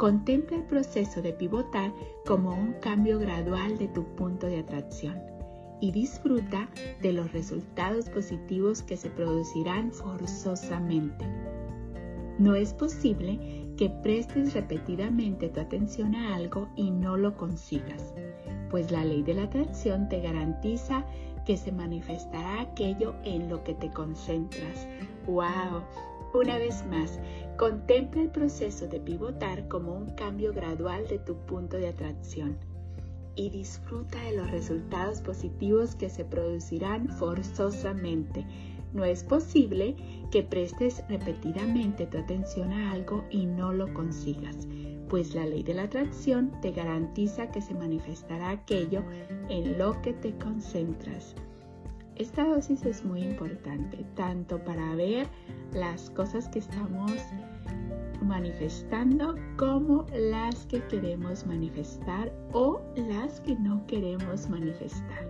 [0.00, 1.92] Contempla el proceso de pivotar
[2.24, 5.20] como un cambio gradual de tu punto de atracción
[5.78, 6.70] y disfruta
[7.02, 11.26] de los resultados positivos que se producirán forzosamente.
[12.38, 18.14] No es posible que prestes repetidamente tu atención a algo y no lo consigas,
[18.70, 21.04] pues la ley de la atracción te garantiza
[21.44, 24.88] que se manifestará aquello en lo que te concentras.
[25.26, 25.82] ¡Wow!
[26.32, 27.18] Una vez más,
[27.56, 32.56] contempla el proceso de pivotar como un cambio gradual de tu punto de atracción
[33.34, 38.46] y disfruta de los resultados positivos que se producirán forzosamente.
[38.92, 39.96] No es posible
[40.30, 44.68] que prestes repetidamente tu atención a algo y no lo consigas,
[45.08, 49.02] pues la ley de la atracción te garantiza que se manifestará aquello
[49.48, 51.34] en lo que te concentras.
[52.20, 55.26] Esta dosis es muy importante, tanto para ver
[55.72, 57.12] las cosas que estamos
[58.20, 65.26] manifestando como las que queremos manifestar o las que no queremos manifestar.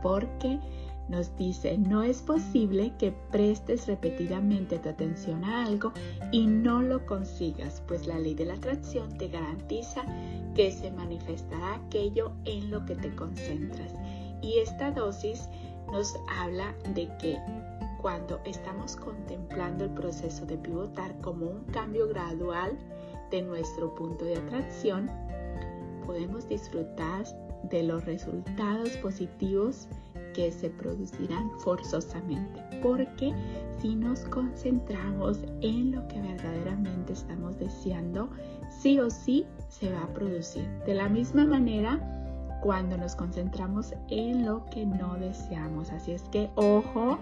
[0.00, 0.60] Porque
[1.08, 5.92] nos dice, no es posible que prestes repetidamente tu atención a algo
[6.30, 10.04] y no lo consigas, pues la ley de la atracción te garantiza
[10.54, 13.92] que se manifestará aquello en lo que te concentras.
[14.42, 15.48] Y esta dosis
[15.90, 17.38] nos habla de que
[18.00, 22.78] cuando estamos contemplando el proceso de pivotar como un cambio gradual
[23.30, 25.10] de nuestro punto de atracción,
[26.04, 27.24] podemos disfrutar
[27.64, 29.88] de los resultados positivos
[30.34, 33.32] que se producirán forzosamente, porque
[33.80, 38.28] si nos concentramos en lo que verdaderamente estamos deseando,
[38.68, 40.68] sí o sí se va a producir.
[40.84, 42.25] De la misma manera,
[42.66, 45.92] cuando nos concentramos en lo que no deseamos.
[45.92, 47.20] Así es que, ojo,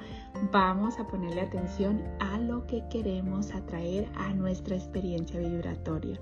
[0.50, 6.18] vamos a ponerle atención a lo que queremos atraer a nuestra experiencia vibratoria.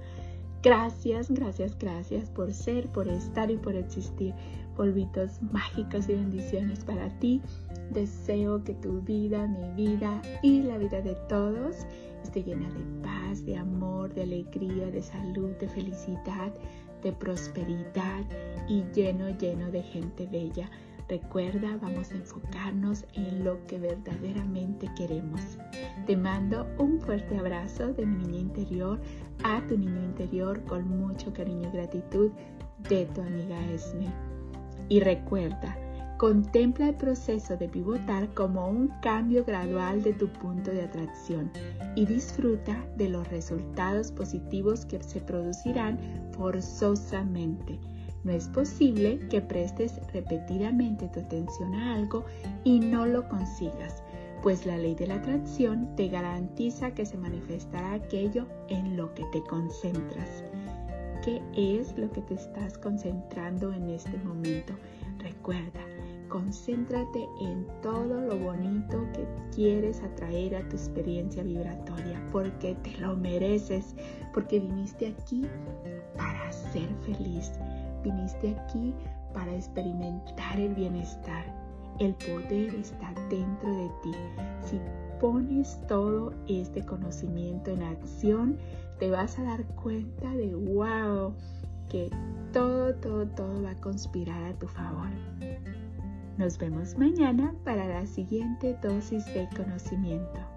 [0.61, 4.35] Gracias, gracias, gracias por ser, por estar y por existir.
[4.75, 7.41] Polvitos mágicos y bendiciones para ti.
[7.93, 11.87] Deseo que tu vida, mi vida y la vida de todos
[12.25, 16.53] esté llena de paz, de amor, de alegría, de salud, de felicidad,
[17.03, 18.25] de prosperidad
[18.69, 20.71] y lleno, lleno de gente bella.
[21.09, 25.41] Recuerda, vamos a enfocarnos en lo que verdaderamente queremos.
[26.07, 29.01] Te mando un fuerte abrazo de mi niña interior
[29.45, 32.31] a tu niño interior con mucho cariño y gratitud
[32.89, 34.07] de tu amiga Esme.
[34.89, 35.77] Y recuerda,
[36.23, 41.51] Contempla el proceso de pivotar como un cambio gradual de tu punto de atracción
[41.97, 45.99] y disfruta de los resultados positivos que se producirán
[46.31, 47.77] forzosamente.
[48.23, 52.25] No es posible que prestes repetidamente tu atención a algo
[52.63, 54.05] y no lo consigas,
[54.45, 59.25] pues la ley de la atracción te garantiza que se manifestará aquello en lo que
[59.33, 60.45] te concentras.
[61.25, 64.73] ¿Qué es lo que te estás concentrando en este momento?
[65.19, 65.81] Recuerda,
[66.33, 73.15] concéntrate en todo lo bonito que quieres atraer a tu experiencia vibratoria, porque te lo
[73.15, 73.95] mereces,
[74.33, 75.47] porque viniste aquí
[76.17, 77.53] para ser feliz,
[78.03, 78.95] viniste aquí
[79.35, 81.45] para experimentar el bienestar.
[81.99, 84.13] El poder está dentro de ti.
[84.63, 84.81] Si
[85.21, 88.57] pones todo este conocimiento en acción,
[88.99, 91.35] te vas a dar cuenta de wow,
[91.91, 92.09] que
[92.55, 95.11] todo, todo, todo va a conspirar a tu favor.
[96.39, 100.52] Nos vemos mañana para la siguiente dosis de conocimiento.